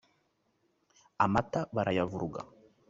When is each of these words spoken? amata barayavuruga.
amata 1.25 1.59
barayavuruga. 1.75 2.41